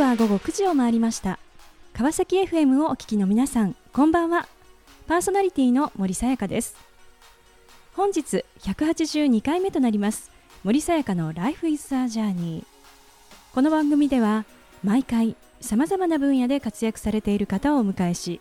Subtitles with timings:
[0.00, 1.38] は午後9時を回りました。
[1.92, 4.48] 川崎 FM をお聞きの皆さんこんばんは。
[5.06, 6.74] パーソナリティの森さやかです。
[7.94, 10.30] 本日182回目となります。
[10.64, 12.64] 森さやかの Life is a Journey
[13.52, 14.46] この番組では
[14.82, 18.40] 毎回さまざまな分野で活躍されている方をお迎えし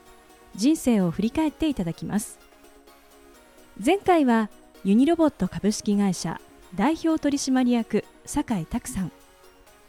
[0.55, 2.39] 人生を振り返っていただきます。
[3.85, 4.49] 前回は
[4.85, 6.39] ユニロボット株式会社
[6.73, 9.11] 代表取締役酒井拓さん。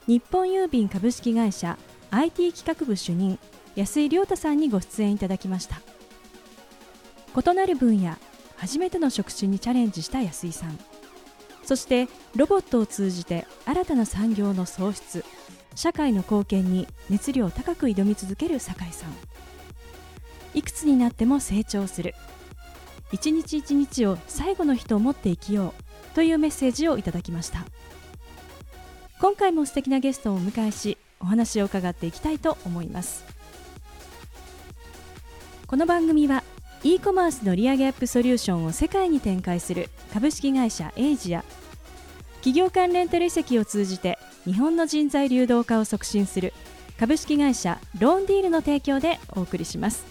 [0.06, 1.78] 日本郵便株式会社
[2.10, 3.38] IT 企画部主任
[3.76, 5.80] 安井亮太さんにご出演いただきました。
[7.36, 8.16] 異なる分野
[8.56, 10.78] 初めての職種にチャレンジした安井さん。
[11.62, 15.24] そしてロボットを通じて新たな産業の創出
[15.76, 19.14] 社会の貢献に熱量高く挑み続ける酒井さん。
[20.54, 22.14] いくつになっても成長する。
[23.12, 27.64] 一日一日を最後の日と思って生きようというメッセージをいただきました。
[29.20, 33.22] 今回も素敵なゲストをお迎えしお話を伺っていきたいと思います。
[35.66, 36.42] この番組は
[36.82, 41.44] e コマースの利上げアップソリューションを世界に展開する株式会社エイジア。
[42.36, 46.54] 企業間レンタル移籍を通じて日本の人材流動化を促進する
[46.98, 50.06] 株式会社ローンディールの提供でお送りします。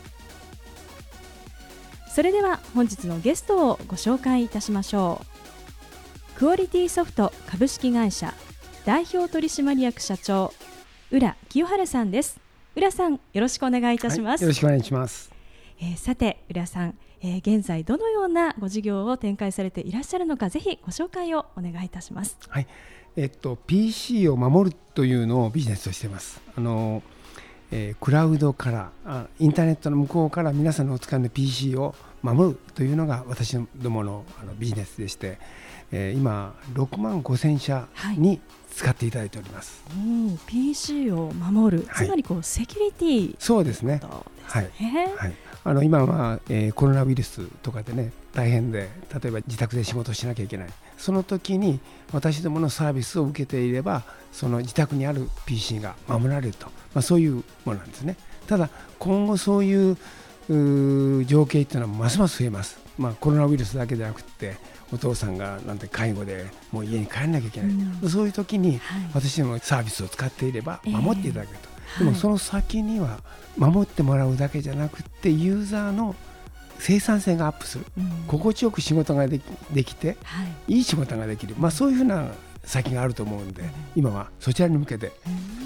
[2.14, 5.20] それでは本日のゲストをご紹介いたしましょ
[6.36, 6.38] う。
[6.38, 8.36] クオリティソフト株式会社
[8.90, 10.52] 代表取締役社長
[11.12, 12.40] 浦清原さんです。
[12.76, 15.32] 浦さんよろしくお願いいたします、はい、よろしくお願いします。
[15.80, 22.36] えー、さて浦さん、えー、現在どのようなご事業を展開されていらっしゃるのかぜひご紹介をお願いいたします。
[22.48, 22.68] はい。
[23.16, 26.42] えっと PC を守るというのをビジネスとしています。
[26.58, 27.04] あの
[27.72, 35.38] えー、クラウドからあインターネットの向こうから皆さんのお使いの PC を守るというのが私どものあのビジネスでして、
[35.92, 38.42] えー、今6万5千社に
[38.76, 40.02] 使っていただいております、はい、う
[40.34, 44.02] ん、PC を守る、つまりこうセキュリティ、そうですね。
[44.44, 44.70] はい、
[45.18, 50.70] はい、あの今は、えー、コロナウイルスとかでね大変で例えば自宅で仕事をしなきゃいけない。
[50.98, 51.80] その時に
[52.12, 54.04] 私どものサービスを受けていれば
[54.34, 58.18] その自宅にある PC が守られると、まあ、そういうものなんですね。
[58.48, 59.98] ただ今後そういう
[61.26, 64.58] 情景っていうのはますます増えます、まあ、コロナウイルスだけでなくて
[64.92, 68.80] お父さんがなんて介護でもう家に帰らなきゃいけない、うん、そういう時に
[69.14, 71.70] 私どもサービスを使っていれば守っていただけると、
[72.00, 73.20] えー、でもその先には
[73.58, 76.16] 守ってもらうだけじゃなくてユーザーの
[76.80, 82.32] 生産性がアップする、うん、心地よく仕事ができできて、はい、いい仕事ができる、まあ、そういうふうな
[82.64, 85.12] 先があると思うんで、うん、今はそちらに向けて、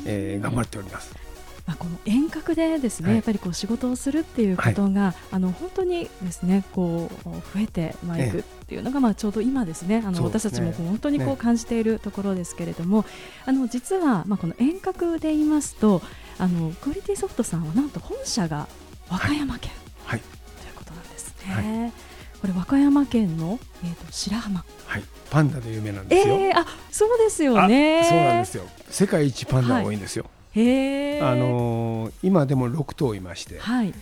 [0.06, 1.22] えー、頑張っております。
[1.66, 13.07] まあ、この遠隔でですね、はい、やっぱりこう仕事をするっていうことが、はい、あの本当にですねこう増えてまいくっていうのが、まあちょうど今ですねあの私たちも本当にこう感じているところですけれども、ね、
[13.46, 16.01] あの実はまあこの遠隔で言いますと
[16.38, 18.68] あのクオリティソフトさんはなんと本社が
[19.09, 19.72] 和歌山県、
[20.06, 20.25] はい、と
[20.68, 21.94] いうことなんですね。
[22.41, 26.35] これ和歌山県の、えーと、白浜、はい、パンダで有名なんですよ。
[26.35, 28.03] えー、あそうですよね。
[28.03, 28.66] そうなんですよ。
[28.90, 30.24] 世界一パンダ多いんですよ。
[30.24, 33.94] はいへあのー、今でも6頭いまして、はい、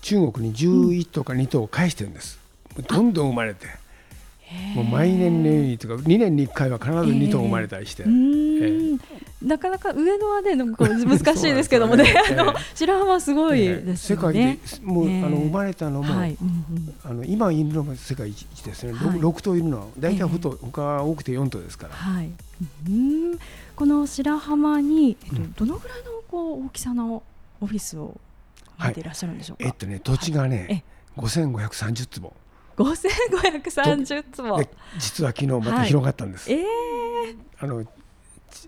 [0.00, 2.38] 中国に11頭か2頭返してるんです、
[2.76, 3.66] うん、どんどん生まれて
[4.74, 8.98] もう毎年にとか2年に1回は必ず2頭生まれたりして、えー、
[9.42, 12.04] なかなか上野はね難しいですけどもね。
[12.04, 12.14] ね。
[12.30, 16.36] あ の白浜すごいですよね、世界でもう、あの生まれたのも、はい。
[17.04, 21.94] あの今いるのが世界一ですね、はい、6, 6頭いるのは大体ほと、えー、多くて4頭ですから。
[21.94, 22.30] はい。
[22.88, 23.38] うん。
[23.76, 27.22] この白浜に、えっと、どのぐらいのこう大きさの
[27.60, 28.18] オフィスを
[28.78, 30.84] 持っていらっしゃるんでしょうか、はい、えっとね土地がね、
[31.16, 32.32] はい、5530坪
[32.76, 34.68] 5530坪。
[34.98, 36.64] 実は昨日また広がったんです、はい、え。
[36.64, 37.84] ー、あの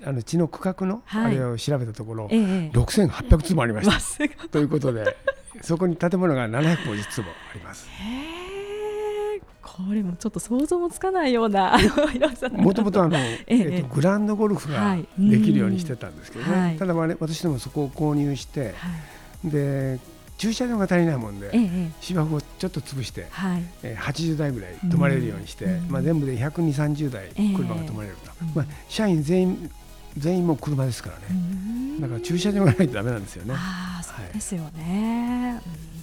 [0.05, 4.49] あの地の区画のあれを調べたところ、はいええ、6800坪ありました。
[4.49, 5.17] ということで
[5.63, 7.87] そこに建物が750坪あります。
[7.89, 8.45] へ
[9.63, 11.77] これもちょっと想像もつかないような
[12.53, 13.83] もともとあの、ええ。
[13.83, 18.89] と、グランドゴルフができるようにしてたんですけどね、はい、ただ、私どもそこを購入して、は
[19.47, 19.99] い、で
[20.37, 29.71] 駐車場が足りないもんで、ええ、芝生をちょっと潰して、はい、えー、80台ぐらい止まれるようにして、まあ、全部で120、30台車が止まれると、まあ、社員全員
[30.17, 33.55] 全員も車ですからね、だから駐車場がないとだめなんですよね。
[33.57, 35.94] あそうですよね、う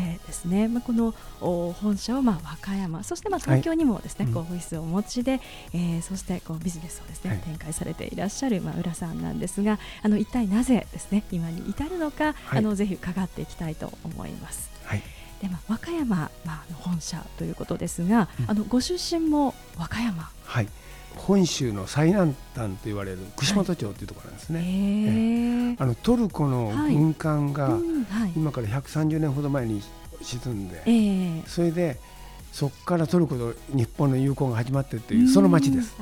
[0.00, 5.40] んでですね、まあ、この本社をまあ和歌山そしてまあ東京にもですね、はい、こうオフィスをお持ちで、
[5.72, 14.70] えー、そしてこうビジネスをですね、はい、展開されていらっしゃるまあ浦さんなんですがあの一体なぜですね今に至るのか、はい、あのぜひ伺っていきたいと思います。
[14.84, 15.02] はい。
[15.40, 20.30] でまあ、和歌山、まあ、の本社ということですが、うん、あのご出身も和歌山。
[20.44, 20.68] はい。
[21.16, 24.58] 本州の最南端と言われる串本町というところなんですね。
[24.58, 27.76] はいえあのトルコの軍艦が
[28.36, 29.82] 今から130年ほど前に
[30.22, 31.98] 沈んで、えー、それで
[32.52, 35.96] そこからトルコと日本の友好が始まってっていうその町です。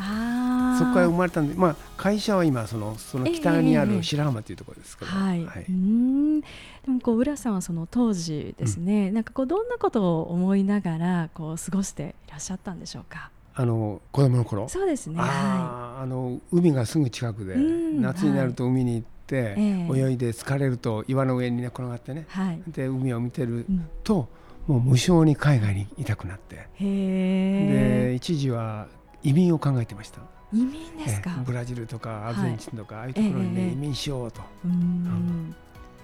[0.79, 6.41] そこから生まれたんで、まあ、会社は今そのその北にある白浜というところですけど、えー、はい、はい、うん。
[6.41, 6.47] で
[6.89, 13.31] もこう浦さんはその当時ですね、うん、なんかこうどんなことを思いながらこう過ごしていらっしゃったんでしょうか？
[13.55, 14.69] あの子供の頃？
[14.69, 19.55] そうですね、ああの海がすぐ近くで、夏になると海に行って、
[19.89, 23.65] はい、泳いで疲れると岩の上に寝転がってね、はい、で海を見てる
[24.05, 24.29] と、
[24.69, 26.69] うん、もう無性に海外にいたくなって。
[26.79, 28.89] で一時は
[29.23, 30.21] 移民を考えてました。
[30.53, 31.31] 移民ですか。
[31.47, 35.55] ブラジルとかアルゼンチンとか、ああいうところにね、移民しようと、うん。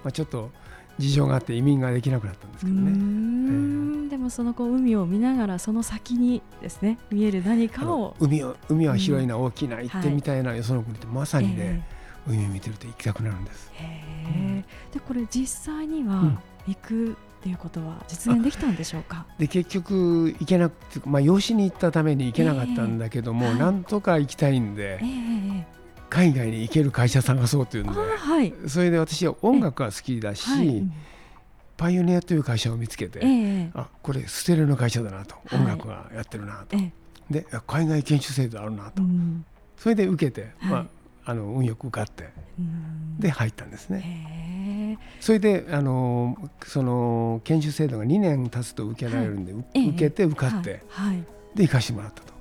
[0.03, 0.49] まあ、ちょっと
[0.97, 2.91] 事情があって移民ができなくなったんですけどね。
[2.91, 8.15] えー、でもそのこう海を見ながらその先にですね見える何かを。
[8.19, 11.98] 海を海は広いな、大きな行ってみたいなよその国ってまさにね、えー、
[12.29, 13.71] 海を見てると行きたくなるんです。
[14.25, 14.61] うん、
[14.93, 19.25] でこれ実際には行く、っていうことは実現できたんでしょうか？
[19.37, 25.63] で結局行けなくて、まあ、養子に行ったために行けなかったんだけども、えーはい、なんとか行きたいんで、えー、
[26.09, 30.83] 海外に行ける会社探そうというんで、はい、それで私は音楽が好きだし、はい、
[31.77, 36.75] パイオニアという会社を見つけて、えー、あこれステレオの会社だなと、音楽がやってるなと、
[37.31, 39.45] で海外研修制度あるなと、うん、
[39.77, 40.85] それで受けて、まあ、
[41.25, 42.29] あの運よく受かって、
[43.19, 44.97] で入ったんですね。
[45.19, 50.81] それであのその研修制度が2年経つと受けられるんで、受けて受かって、
[51.55, 52.33] で行かしてもらったと。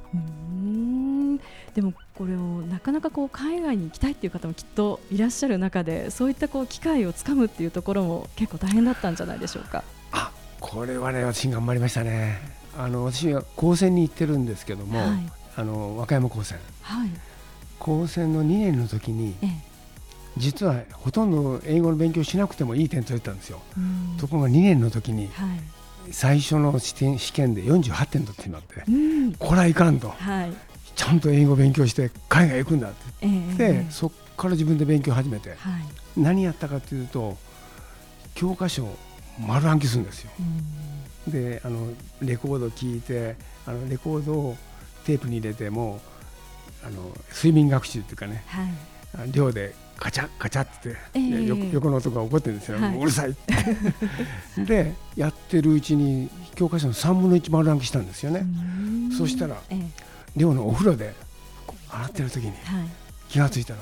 [1.75, 9.85] でもこれをなかなかこう海外に行きたいっていう方もきっといらっしゃる中でそういったこう機会をつかむっていうところも結構大変だったんじゃないでしょうか。
[10.11, 12.39] あこれはね私頑張りましたね。
[12.77, 17.11] あの私は高専に行ってるんですけども、はい、あの和歌山高専、はい、
[17.79, 19.51] 高専の2年の時に、ええ、
[20.37, 23.61] 実はほとんど英語の勉強しなくてもいい点取れたんですよ。
[24.19, 25.61] ところが2年の時に、はい。
[26.13, 30.53] 最初の試験試験で48点取ってしまって、うん、これはいかんと、はい、
[30.95, 35.59] ちゃんと英語勉強して海外行くんだって言って、えー、そこから自分で勉強始めて、はい、
[36.17, 37.37] 何やったかというと
[38.35, 38.97] 教科書を
[39.47, 40.31] 丸暗記するんですよ。
[41.27, 41.93] うん、であの
[42.23, 43.37] レコード聞いて
[43.67, 44.57] あのレコードを
[45.05, 46.01] テープに入れても
[46.85, 54.65] あの睡眠学習っていうかね、はい、寮でカチャカチャって、えー、横の音が起こってるんですよ、はい、うるさいって。
[54.65, 58.45] でやってるうちに教科書の3分の1丸暗記したんですよね。
[59.17, 60.09] そしたら、えー
[60.39, 61.13] 寮のお風呂で
[61.91, 62.53] 洗ってる時に
[63.29, 63.81] 気が付いたら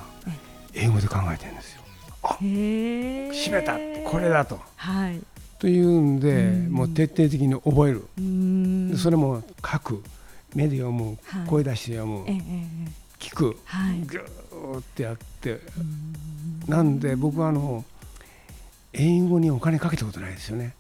[0.75, 1.83] 英語で考えてるんですよ。
[2.23, 3.79] あ閉めた
[4.09, 4.59] これだと。
[4.77, 5.21] はい、
[5.59, 8.07] というんでもう徹底的に覚える。
[8.97, 10.03] それも書く
[10.55, 12.25] 目で読む、声出して読む、
[13.19, 15.61] 聞く、はい、ぐーってやって。
[16.67, 17.85] なんで僕はあの
[18.93, 20.75] 英語にお金かけたことないですよね。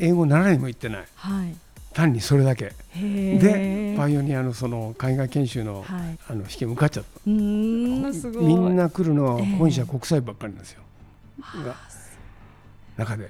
[0.00, 1.04] 英語習いにも行ってない。
[1.14, 1.54] はい。
[1.92, 2.72] 単にそれだけ。
[2.94, 5.84] でパイオニアのその海外研修の,、
[6.28, 7.20] あの試験受かっちゃった。
[7.26, 10.82] みんな来るのは本社国際ばっかりなんですよ、
[11.64, 11.74] が
[12.96, 13.28] 中で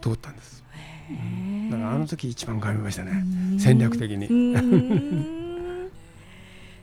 [0.00, 0.62] 通ったんです
[1.70, 3.24] だからあの時一番変わりましたね。
[3.58, 4.28] 戦略的に。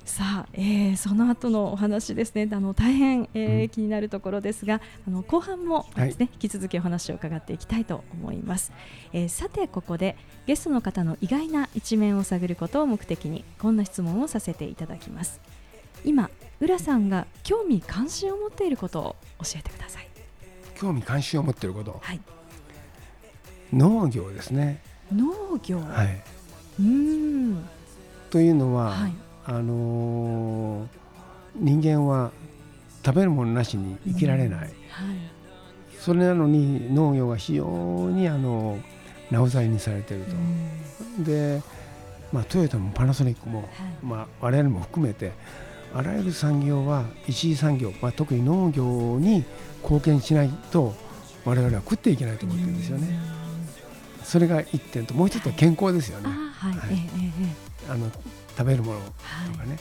[0.06, 2.48] さあ、えー、その後のお話ですね。
[2.52, 8.72] あの大変、えー、うん、気になるところですがあの後半もですね、はい、引き続きお話を伺っていきたいと思います、
[9.14, 10.16] えー、さてここで
[10.46, 15.42] ゲストの方の意外な一面を探ることを目的にこんな質問をさせていただきます。
[16.06, 16.30] 今
[16.60, 20.08] 浦さんが興味関心を持っていることを教えてください。
[20.76, 22.20] 興味関心を持っていること、はい、
[23.76, 24.82] 農業ですね。
[25.14, 25.80] 農業？
[25.80, 26.24] はい。
[26.80, 27.66] うん。
[28.32, 29.14] というのは、はい。
[29.48, 30.88] あのー、
[31.58, 32.32] 人間は
[33.06, 34.72] 食べるものなしに生きられない、うんはい、
[36.00, 38.80] それなのに農業が非常にあの
[39.30, 40.32] なおざりにされていると、
[41.20, 41.62] うん、で、
[42.34, 43.70] まあ、トヨタもパナソニックも、はい。
[44.02, 45.34] まあ、我々も含めて
[45.94, 49.46] あらゆる産業は一次産業、まあ、特に農業に
[49.84, 50.96] 貢献しないと
[51.46, 53.08] 我々は食っていけないと思ってるんですよね。
[53.08, 53.45] うん、
[54.26, 56.30] それが一点ともう一つは健康ですよね。
[56.30, 57.00] はい、はい、
[57.90, 58.10] あの
[58.58, 59.06] 食べるものと
[59.58, 59.80] かね、はい、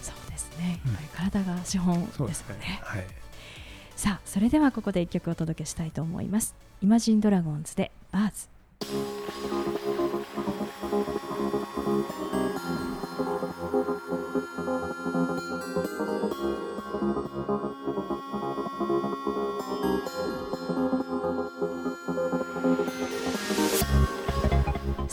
[0.00, 3.06] そうですね、うん、体が資本ですね、ね、はい、
[3.96, 6.54] さあそれではここで一曲お届けしたいと思います。
[6.80, 8.48] イマジンドラゴンズでバーズ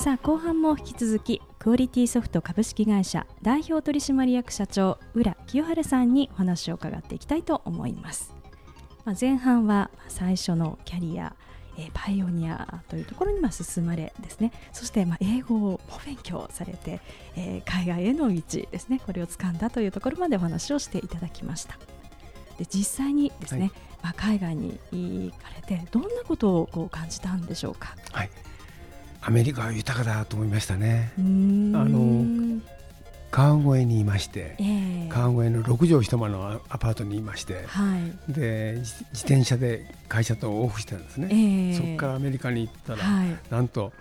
[0.05, 8.31] さあ後半も引き続きクオリティソフト株式会社代表取締役社長浦清春さんにお話を伺っていきたいと思います、
[9.03, 11.35] まあ、前半は最初のキャリア
[11.79, 14.51] えパイオニアというところにま進まれですね。
[14.73, 17.01] そしてま英語を勉強されて、
[17.35, 19.01] え海外への道ですね。
[19.03, 21.79] これを掴んだというところまでお話をしていただきました。
[22.59, 23.71] で実際にですね、はい、
[24.03, 27.95] まあ、海外に行かれてどんなことをこう感じたんでしょうか？
[28.11, 28.29] はい
[29.27, 31.11] アメリカは豊かだと思いましたね。
[31.17, 32.61] あの
[33.31, 37.97] 川越にいまして、えー、川越の6畳一間のアパートにいまして、は
[38.29, 43.91] い、で自転車で会社と往復してたんですね、えー、そこからアメリカに行ったら、はい、なんと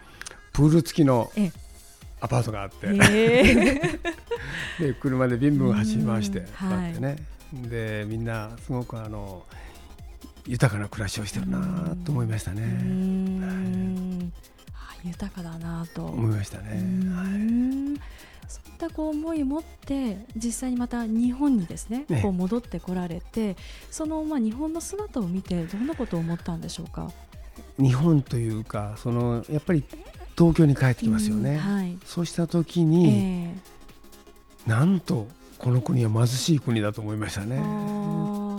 [0.53, 1.33] プール付きの
[2.21, 7.17] アパートがあって、えー、 で車でビンビン走り回して、はい、ね、
[7.69, 9.43] でみんなすごくあの
[10.47, 13.94] 豊かな暮らしをしてるなと思いましたね。
[15.05, 16.07] はい、豊かだなと。
[16.07, 16.71] 思いましたね。
[17.11, 18.01] はい
[18.47, 23.57] そういったこう思いを持って実際にまた日本にですね、ね、こう戻ってこられて
[23.91, 27.11] そのまあ日本の姿を見てどんなことを思ったんでしょうか？
[27.79, 29.83] 日本というかそのやっぱり
[30.37, 33.55] 東京に帰ってきますよね、うんはい、そうした時に、
[34.67, 37.57] えー、なんとこの国は貧しい国だと思いましたね。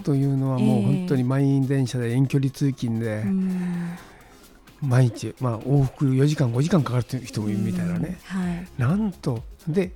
[0.03, 3.23] というのはもう本当に満員電車で遠距離通勤で、
[4.85, 9.91] 毎日、まあ、往復4時間5時間かかる人もいるみたいなね、はい、なんとで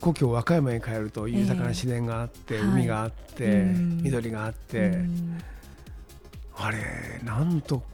[0.00, 3.72] 故郷和歌山に帰ると豊かな自然があって、海があって、
[4.02, 4.98] 緑があって、
[6.56, 7.84] あれなんと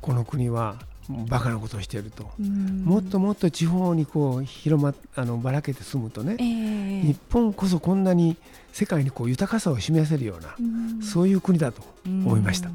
[0.00, 0.80] この国は
[1.28, 8.36] バカなことをしていると、もっともっと地方にこう広まあのばらけて住むとね、えー、日本こそこんなに
[8.72, 10.56] 世界にこう豊かさを示せるような、
[11.00, 12.70] うそういう国だと思いました。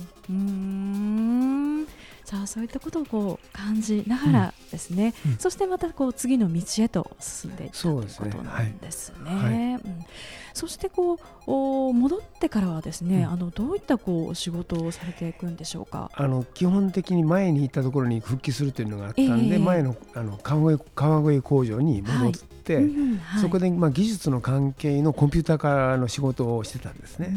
[2.30, 5.32] さあそういったことをこう感じながらですね、うん。
[5.32, 9.80] うん、そしてまたこう次の道へと進んでいったということなんですね。
[10.54, 16.12] そしてこうお戻ってからはですね、あのどういったこう仕事をされていくんでしょうか？
[16.14, 22.32] あの基本的に前に行ったところに復帰するというのがあったんで、えー、前のあの川越川越工場に戻っ
[22.64, 22.84] て、はい。
[22.84, 27.34] うんはい、そこでまあ技術の関係のコンピューター化の仕事をしてたんですね。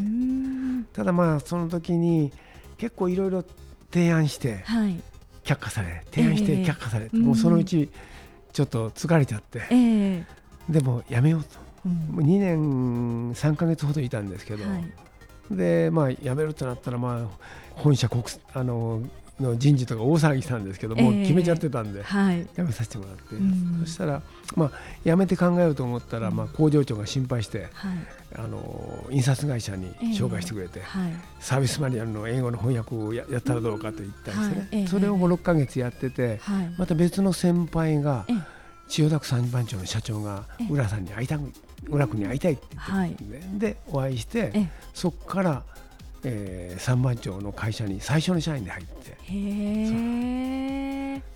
[0.93, 2.31] ただまあその時に
[2.77, 3.43] 結構いろいろ
[3.93, 4.65] 提案して
[5.45, 7.91] 却下され、提案して却下され、もうそのうち
[8.53, 9.61] ちょっと疲れちゃって、
[10.69, 11.49] でもやめようと、
[11.87, 14.65] うん、2年3か月ほどいたんですけど、
[15.51, 17.27] でまあ辞めるとなったらまあ
[17.75, 18.23] 本社国
[18.55, 19.03] あの
[19.43, 23.23] の人事とか大騒ぎしたんですけども、う決めちゃってたんで、はい、辞めさせてもらって、
[23.85, 24.23] そしたら、
[24.57, 24.71] まあ、
[25.05, 27.97] 辞めて考えようと思ったら、まあ、工場長が心配して、はい、
[28.37, 36.41] あの印刷会社に紹介してくれて、はい、サービスマニュアルの英語の翻訳をやったらどうかと言ったんですね、それを5、6か月やってて、
[36.79, 38.27] また別の先輩が、
[38.89, 41.51] 千代田区三番町の社長が浦さんに会いたく
[41.89, 44.53] 浦君に会いたいって言ってででお会いして
[44.95, 45.63] そこから
[46.25, 49.03] えー、三番町の会社に最初の社員で入って。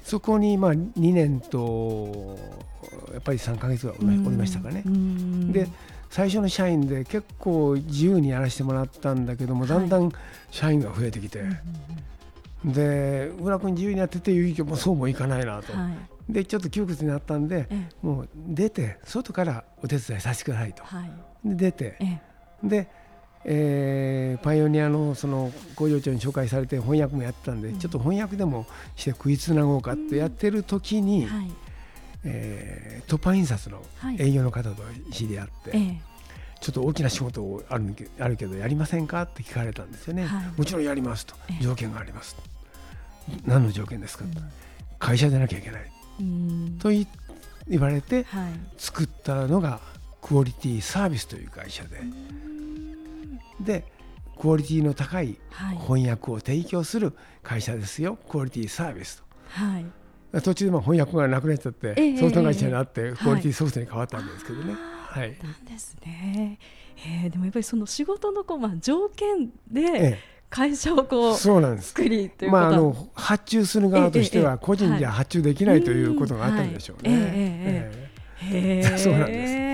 [0.05, 2.39] そこにまあ2年と
[3.13, 4.85] やっぱり3か月はおりましたかね。
[5.53, 5.67] で
[6.11, 10.13] 最初の社員で結構自由にやらせてもらったんだけども、だんだん
[10.51, 11.43] 社員が増えてきて、
[12.65, 15.91] で浦君自由にやってていう意見もそうもいかないなと、は
[16.29, 17.69] い、でちょっと窮屈になったんで、
[18.03, 21.11] もう出て外からお手伝いさせてくださいと、はい、
[21.45, 21.99] で出て、
[22.63, 22.89] で
[23.49, 24.06] えー、
[24.47, 31.29] パイオニアのその工場長に紹介されて翻訳もやってたんで、うん、ちょっと翻訳でもして食いつなごうかってやってる時に、うん。
[31.37, 31.51] はい、
[32.23, 33.83] えー、突破印刷の
[34.21, 36.01] 営業の方と知り合って、はい、
[36.61, 41.35] ちょっと大きな仕事あるあるけどやりませんかって聞かれたんですよね、はい、もちろんやりますと。
[41.61, 42.37] 条件があります、
[43.47, 44.33] 何の条件ですか、うん、
[45.01, 45.91] 会社でなきゃいけない、
[46.79, 46.91] と
[47.69, 48.25] 言われて
[48.79, 49.81] 作ったのが
[50.23, 52.01] クオリティサービスという会社で。
[53.59, 53.96] で
[54.39, 55.39] クオリティの高い
[55.87, 57.13] 翻訳を提供する
[57.43, 59.25] 会社ですよ、はい、クオリティサービスと。
[59.49, 59.87] はい。
[60.43, 64.75] 途中でも翻訳がなくなっちゃって、えー、ソフト会社になって、クオリティソフトに変わったんですけどね。
[64.75, 66.59] はい、なんですね、
[67.07, 70.19] えー、でもやっぱりその仕事のこう、まあ、条件で
[70.51, 71.89] 会社をこうそうなんです。
[71.89, 77.03] 作りというまあ、あの発注する側としては個人じゃ発注できないということがあったんでしょうね。
[77.05, 78.11] え
[78.53, 79.66] えー、 そうなんです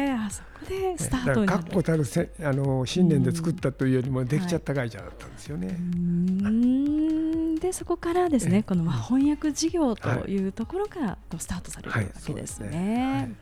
[0.69, 5.69] でスタートに確固たるせあの信念で作ったというよりもできちゃった会社だったんですよね。
[5.69, 6.51] は
[7.57, 12.67] い、でそこからですねこのまあ翻訳事業というところからこうスタートされるわけですね。
[12.69, 12.77] はい。
[12.77, 13.35] ね。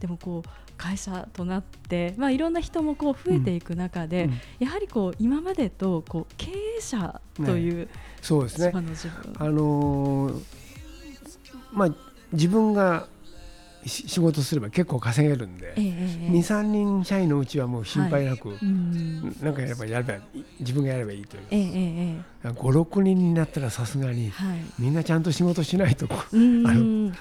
[0.00, 4.30] でもこう会社となって、まあ、いろんな人もこう増えていく中で、うん。
[4.30, 7.88] うん、やはりこう今までとこう経営者という、ね、
[8.22, 8.72] そうですね。
[8.74, 10.42] あのー、
[11.72, 11.88] まあ
[12.32, 13.08] 自分が
[13.86, 20.14] 仕事すれば結構稼げるんで、えー、23人社員のうちはもう心配なく、はい、なんかやればやれば
[20.58, 27.12] 自分がやればいいという、えー、56人になったらさすがに、はい、みんなちゃんと仕事しないとあの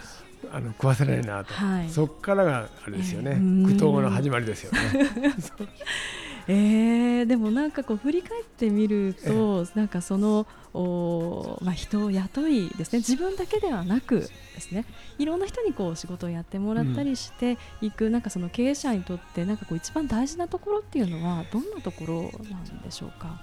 [0.51, 4.79] あの食わせないなと、はい、そこからがあれですよね、苦闘の始まりですよね。
[6.47, 12.99] えー、でもなんかこう振り返ってみると、なんかそのお、まあ、人を雇いですね。
[12.99, 14.27] 自分だけではなくで
[14.61, 14.85] すね。
[15.17, 23.41] いろんな人にこう仕事をやってもらったりしていく、うん、なんかその経営者にとってなんかこう一番大事なところっていうのはどんなところなんでしょうか？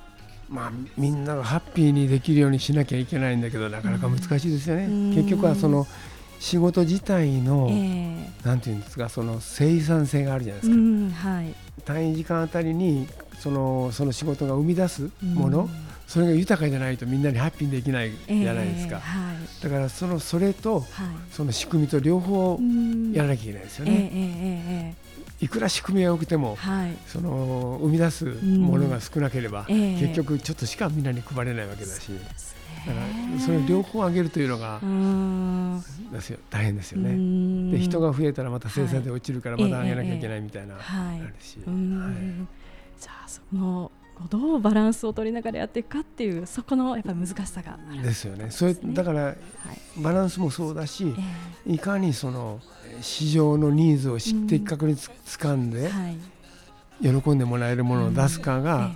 [0.49, 4.85] まあ、みんながハッピーにできるようにしなきゃいけないんだけどなかなか難しいですよね。
[4.85, 5.87] うん、結局はその
[6.39, 15.71] 仕事自体の、えー、なんていうんですかその生産性があるじゃないですか、うんはい、単位時間あたりにそのその仕事が生み出すもの、うん、
[16.07, 20.85] それが豊かじゃないとみんなにハッピーにできないじゃないですか、えーはい、だからそのそれと、はい、
[21.31, 22.59] その仕組みと両方
[23.13, 24.11] やらなきゃいけないですよね。
[24.13, 25.07] えー
[25.41, 32.11] いくら仕組みが良くても、はい、その生み出すものが少なければ、うん、結局ちょっとしかみんなに配れないわけだし、
[32.87, 33.01] だか
[33.35, 34.81] らそれ両方上げるというのが
[36.13, 36.39] ですよ。
[36.51, 37.73] 大変ですよね。
[37.73, 41.59] で人が増えたらまた生産で落ちるからまた上げなきゃいけないみたいな、はい、あるし。
[42.99, 43.91] じゃあその
[44.31, 48.03] どうバランスを取りながらやっていくかっていうそこのやっぱり難しさがある。
[48.03, 48.51] ですよね。
[48.51, 49.37] それだから、
[49.99, 51.15] バランスもそうだし、
[51.67, 52.61] いかにその
[53.03, 55.91] 市場のニーズを的確につかんで、
[57.03, 58.93] 喜んでもらえるものを出すかが、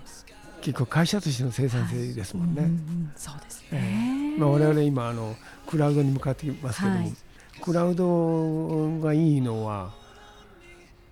[0.61, 2.69] 結構会社としての生産性ですもんね。
[3.17, 4.37] そうですね。
[4.39, 5.37] まあ我々今あの
[5.67, 7.13] クラウドに向かってますけども、
[7.61, 9.93] クラウドがいいのは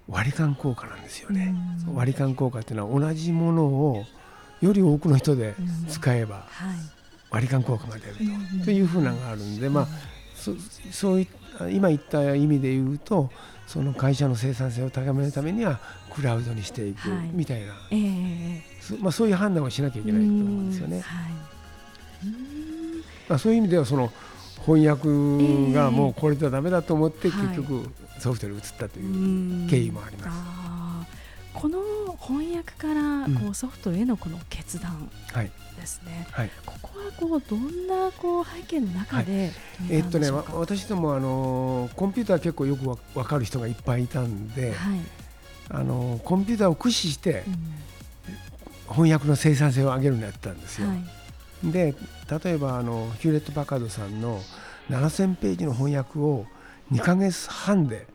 [0.09, 1.55] 割り勘効果なんですよね。
[1.95, 4.05] 割り勘効果っていうのは同じものを
[4.61, 5.55] より多くの人で
[5.89, 6.47] 使えば
[7.31, 8.15] 割り勘効果が出る
[8.59, 9.89] と,、というふうなのがあるんで、まあ
[10.35, 10.53] そ
[10.91, 11.29] そうい
[11.71, 13.31] 今言った意味で言うと
[13.67, 15.81] その会社の生産性を高めるためには
[16.11, 18.63] クラウドにしていくみたいな、はいえー、
[18.97, 21.01] まあ、そういう判断をしなきゃいけないと思うんですよね。
[21.01, 21.33] はい。
[23.29, 24.11] まあ、そういう意味ではその
[24.67, 30.59] 翻訳がもうこれじゃだめだと思って結局ソフトに移ったという経緯もあります。
[31.55, 31.81] この
[32.21, 39.53] 翻訳からこうソフトへのこの決断ですね、はい、ここはこうどんなこう背景の中で、はい、
[39.91, 45.01] えー、っとね私どもあのコンピューター結構よくわかる人がいっぱいいたんで、はい、
[45.71, 47.43] あのコンピューターを駆使して、
[48.89, 50.89] 翻訳の生産性を上げるのやったんですよ。
[51.65, 51.95] で
[52.45, 54.41] 例えばあのヒューレット・パカードさんの
[54.91, 56.47] 7000ページの翻訳を
[56.93, 58.07] 2か月半で、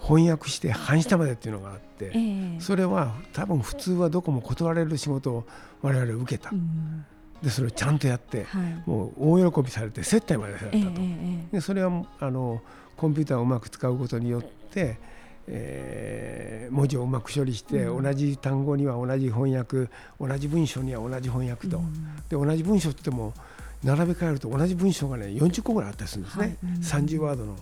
[0.00, 5.44] 翻訳して半下までっていうのがあって、えー、それは多分普通はどこも断られる仕事を
[5.80, 7.06] 我々受けた、うん、
[7.42, 12.60] でそれをちゃんとやって、はい、もう大喜びされて接待までされたと、えー、でそれはあの
[12.96, 14.98] コンピューターをうまく使うことによって、
[15.46, 19.88] えー、文字をうまく処理して、うん、同じ単語には同じ翻訳
[20.20, 23.34] 同じ文章には同じ翻訳と、うん、で同じ文章って言っても
[23.82, 26.56] 並べ替えると同じ文章がね40個ぐらいあったりするんですね、はい。
[26.62, 27.56] うん、30ワードの。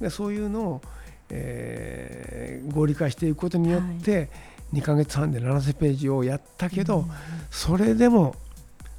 [0.00, 0.82] でそういうのを
[1.30, 4.28] えー、合理化していくことによって、
[4.72, 7.04] 2か月半で7000ページをやったけど、
[7.50, 8.34] それでも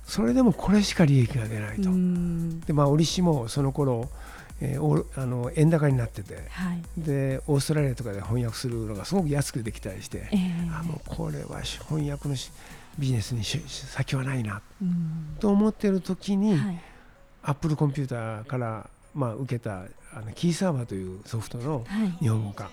[0.06, 1.90] それでもこれしか利益が出ないと。
[2.66, 4.10] でまあ折しもその頃
[4.60, 12.36] えー、あの円高になってて、はい、でオーストラリアとかで翻訳するのがすごく安くできたりして、えー、あもうこれは翻訳の
[12.98, 14.62] ビジネスに先はないな、
[15.40, 16.82] と思ってる時に、はい、
[17.44, 21.84] アップルコンピューターからまあ、受けたあのキーサーバーというソフトの
[22.20, 22.70] 日本語化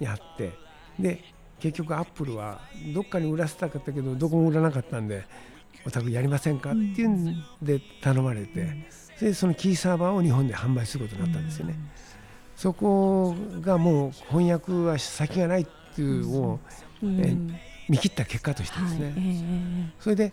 [0.00, 0.52] やって、はい
[0.98, 1.24] えー、で
[1.60, 2.58] 結局アップルは
[2.94, 5.26] どっかに売らせたかったけどどこも売らなかったんで
[5.86, 8.88] お宅やりませんかっていうんで頼まれて、
[9.24, 11.72] でそのキーサーバーを日本で販売することになったんですよね。
[11.72, 11.88] うん、
[12.56, 16.60] そこがもう翻訳は先がないっていうのを、
[17.02, 17.34] うん、え
[17.88, 20.32] 見切った結果としてですね、それで、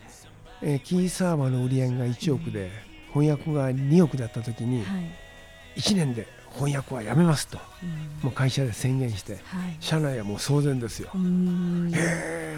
[0.62, 2.69] えー、キーサーバーの売り上げが1億で、
[3.13, 5.80] 翻訳が2億だった時に、はい。
[5.80, 7.89] 1年で翻訳はやめますと、うん、
[8.23, 9.41] もう会社で宣言して、はい、
[9.80, 11.10] 社内はもう騒然ですよ。
[11.13, 12.58] へ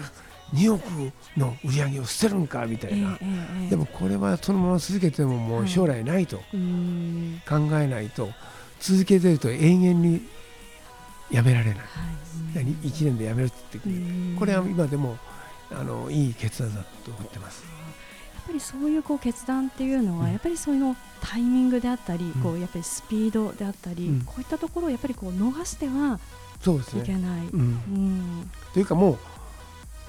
[0.52, 0.84] 2億
[1.36, 3.18] の売り上げを捨てるんかみたいな、
[3.70, 6.38] でもこれはそのまま続けてももう将来ないと。
[6.38, 6.44] 考
[7.78, 8.28] えないと、
[8.80, 10.20] 続けてると永遠に
[11.30, 15.18] やめられない、はい、1年でやめるって言ってこれは今でも
[15.70, 17.64] あのいい決断だと思ってます。
[18.46, 26.20] ぱりそういうこう決断っていうのは、やっぱりそういうのタイミングであったり、こうやっぱりスピードであったり、こういったところをやっぱりこう逃しては
[26.60, 27.48] いけない。
[28.72, 29.18] というかもう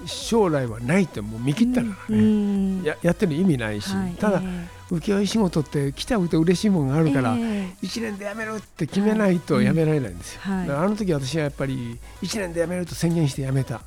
[0.05, 4.41] 将来はないってもう見切ったからね、ややってる意味ないし、ただ、
[4.91, 10.67] 請負仕事って来ちゃうと嬉しいものがあるから、えー、1年で辞めるって決めないと辞められないんですよ、はい。
[10.67, 13.83] うん、あの時私はやっぱり1年で辞めると宣言して辞めた、はい、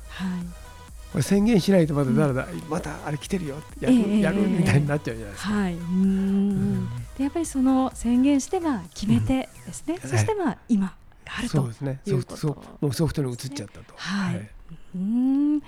[1.11, 5.53] これ宣言しないとまただらだ、うん、またあれ来てるよやるえー、やるみたいになっちゃうじゃないですか。
[5.53, 6.89] はい、うん。
[7.17, 10.93] でやっぱりその宣言しては決めてですね、そしてまあ今
[11.25, 12.01] あるとそうですね。
[12.05, 13.93] ソフトもうソフトに移っちゃったと。
[13.95, 14.49] はい、はい、
[14.95, 15.61] うん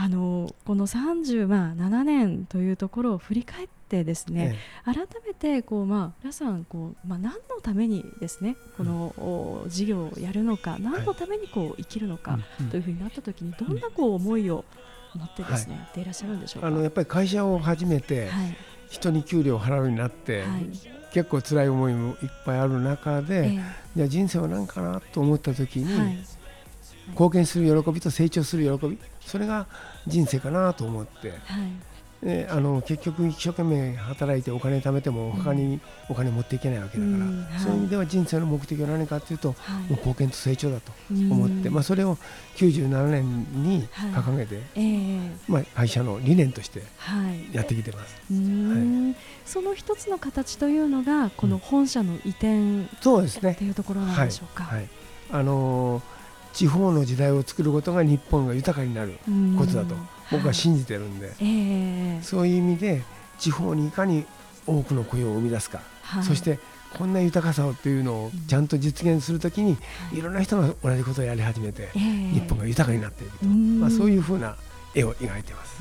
[0.00, 4.56] あのこの37年というところを振り返ってですね、
[4.86, 12.38] ええ、改めてこう、まあ、皆さんこう、まあ、何のためにですねこの、うん、事業をやるのか何のためにこう生きるのか
[12.70, 14.64] というふうになった時にどんなこう思いを
[15.16, 16.68] 持ってですね、はい、ていらっしゃるんでしょうか？
[16.68, 18.56] あのやっぱり会社を始めて、はい、
[18.88, 20.66] 人に給料を払うようになって、はい、
[21.12, 23.60] 結構辛い思いもいっぱいある中で、え
[23.96, 26.24] じゃあ人生は何かなと思った時に、
[27.10, 28.98] 貢献する喜びと成長する喜び。
[29.20, 29.66] それが
[30.06, 31.36] 人生かなと思って、は
[32.22, 42.16] い、であの結局一生懸命働いてお金貯めても他にお金持っていけないわけだから、うんはい、そういう意味では人生の目的は何かというと、はい、もう貢献と成長だと思って、まあ、それを
[42.56, 46.82] 97年に掲げて、えー、まあ、会社の理念として
[47.52, 48.16] やってきてます、
[49.44, 53.52] その一つの形というのがこの本社の移転、そうですね。
[53.52, 54.64] っていうところなんでしょうか？
[54.64, 54.88] はい。
[55.30, 56.17] あのー
[56.58, 59.16] 地方の時代を作ることが日本が豊かになる
[59.56, 59.94] ことだと
[60.32, 61.44] 僕は信じてるんで、はいえ。
[62.20, 63.04] ー、そういう意味で
[63.38, 64.26] 地方にいかに
[64.66, 66.58] 多くの雇用を生み出すか、はい、そして
[66.98, 69.76] こんな豊かさをっていうのをちゃんと実現するときに、
[70.12, 70.20] い。
[70.20, 74.56] ろんな人が同じことをやり始めて、日本が豊かになっていると、まあ、そういうふうな
[74.96, 75.80] 絵を描いてます。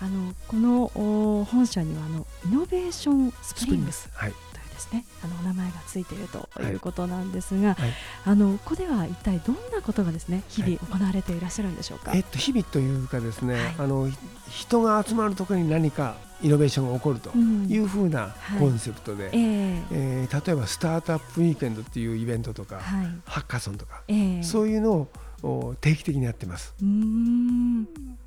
[0.00, 4.32] あのこの本社にはあの Innovation Springs、はい、
[4.80, 5.04] ですね。
[5.22, 7.90] あのお名前がついているということなんですが、はい、
[8.24, 14.08] あのここでは一体どんなことがですね日々行われていらっしゃるんでしょうか、えっと、日々というかですね、はい、あの
[14.48, 19.38] 人が集まるところに何かイノベーションが起こるというふうなコンセプトで、はい、え。
[19.38, 25.08] ー、えー、例えば Startup Weekend っていうイベントとか、はい、ハッカソンとか、えー、そういうの
[25.42, 26.74] を定期的にやってます。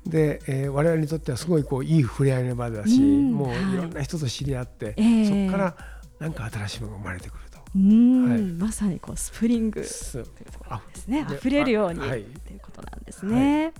[0.06, 4.94] で、えー、我々にとってはすごいこういい触れ合いの場だし、もういろんな人と知り合って、
[5.26, 5.76] そこから
[6.18, 7.58] なんか新しいものが生まれてくると。
[7.76, 11.26] うん、はい、まさにこうスプリングというところですね。
[11.30, 13.64] 溢れるようにと、はい、いうことなんですね。
[13.64, 13.72] はい、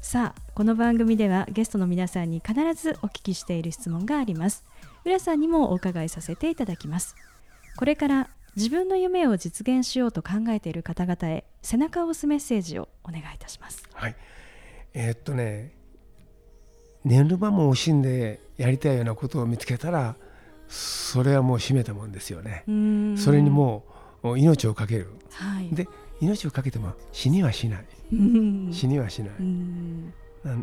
[0.00, 4.64] さあこの番組ではゲストの皆さんに必ずお聞きしている質問があります。
[5.04, 7.16] 浦さんにもお伺いさせていただきます。
[7.76, 13.82] これから自分の夢を実現しようと考えている方々へ背中を押すメッセージをお願いいたします。
[13.92, 14.16] はい。
[14.94, 15.72] えー、っとね、
[17.04, 20.14] 寝る間も惜しんでやりたいようなことを見つけたら
[20.74, 22.64] それはもう閉めたもんですよね。
[23.16, 23.84] それにも
[24.24, 25.86] う命を懸ける、はい、で
[26.20, 27.84] 命を懸けても死にはしない。
[28.72, 29.30] 死にはしない。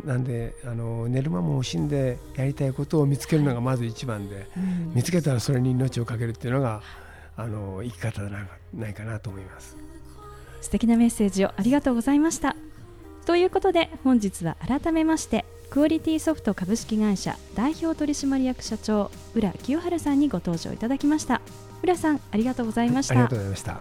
[0.04, 4.46] なんであの寝る間も惜しんでやりたいことを見つけるのがまず一番で、
[4.94, 6.82] 見つけたらそれに命を懸けるっていうのが
[7.36, 9.78] あの生き方ではないかなと思います。
[10.60, 12.54] 素敵なメッセージをありがとうございました。
[13.24, 21.40] ということで本日は改めましてクオリティソフト株式会社代表取締役社長浦清原さんにご登場いただきました。
[21.82, 23.14] 浦さんありがとうございました。
[23.14, 23.80] ありがとうございました。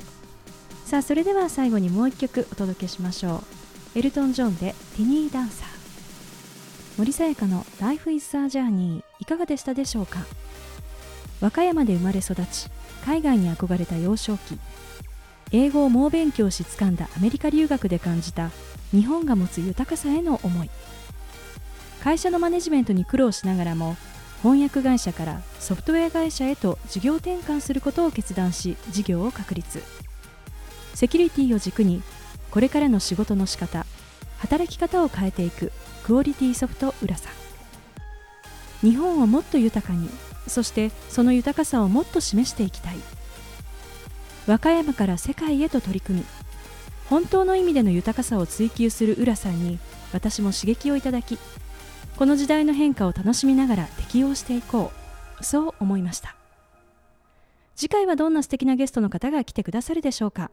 [0.85, 3.43] さあそれでは最後にもう一曲お届けしましょ
[3.95, 3.99] う。
[3.99, 5.67] エルトン・ジョンでティニー・ダンサー。
[6.97, 10.19] 森さやかの Life is a Journey いかがでしたでしょうか？
[11.41, 12.69] 和歌山で生まれ育ち
[13.03, 14.57] 海外に憧れた幼少期。
[15.51, 18.49] 英語を猛勉強し掴んだアメリカ留学で感じた
[18.91, 20.69] 日本が持つ豊かさへの思い
[22.03, 23.95] 会社のマネジメントに苦労しながらも
[24.41, 29.83] 翻訳会社からソフトウェア会社へと事業転換することを決断し事業を確立。
[30.95, 32.01] セキュリティを軸に
[32.49, 33.85] これからの仕事の仕方
[34.39, 35.71] 働き方を変えていく
[36.03, 37.33] クオリティソフト浦さん。
[38.87, 40.09] 日本をもっと豊かに
[40.47, 42.95] そしてその豊かさをもっと示していきたい。
[44.47, 46.25] 和歌山から世界へと取り組み
[47.09, 49.77] 本当の意味での豊かさを追求する浦さんに
[50.13, 51.37] 私も刺激をいただき
[52.21, 54.91] この時代の変化を楽しみながら適応していこ
[55.39, 55.43] う。
[55.43, 56.35] そう思いました。
[57.75, 60.51] 次回はどんな素敵なゲストの方が来てくださるでしょうか。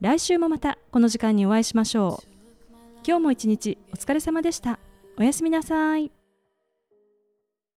[0.00, 2.28] 来週もまたこの時間にお会いしましょう。
[3.06, 4.80] 今日も一日お疲れ様でした。
[5.16, 6.10] おやすみなさい。